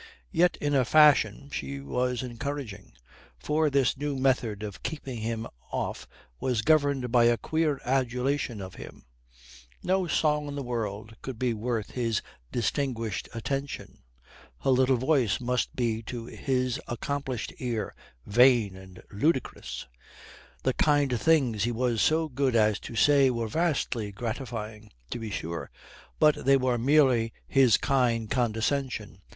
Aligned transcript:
Yet 0.31 0.57
in 0.59 0.73
a 0.73 0.83
fashion 0.83 1.51
she 1.51 1.79
was 1.79 2.23
encouraging. 2.23 2.93
For 3.37 3.69
this 3.69 3.95
new 3.95 4.15
method 4.15 4.63
of 4.63 4.81
keeping 4.81 5.19
him 5.19 5.45
off 5.71 6.07
was 6.39 6.63
governed 6.63 7.11
by 7.11 7.25
a 7.25 7.37
queer 7.37 7.79
adulation 7.85 8.61
of 8.61 8.73
him: 8.73 9.05
no 9.83 10.07
song 10.07 10.47
in 10.47 10.55
the 10.55 10.63
world 10.63 11.15
could 11.21 11.37
be 11.37 11.53
worth 11.53 11.91
his 11.91 12.23
distinguished 12.51 13.29
attention; 13.35 13.99
her 14.61 14.71
little 14.71 14.97
voice 14.97 15.39
must 15.39 15.75
be 15.75 16.01
to 16.01 16.25
his 16.25 16.81
accomplished 16.87 17.53
ear 17.59 17.93
vain 18.25 18.75
and 18.75 19.03
ludicrous; 19.11 19.85
the 20.63 20.73
kind 20.73 21.19
things 21.21 21.63
he 21.63 21.71
was 21.71 22.01
so 22.01 22.27
good 22.27 22.55
as 22.55 22.79
to 22.79 22.95
say 22.95 23.29
were 23.29 23.47
vastly 23.47 24.11
gratifying, 24.11 24.91
to 25.11 25.19
be 25.19 25.29
sure, 25.29 25.69
but 26.17 26.43
they 26.45 26.57
were 26.57 26.79
merely 26.79 27.31
his 27.47 27.77
kind 27.77 28.31
condescension. 28.31 29.21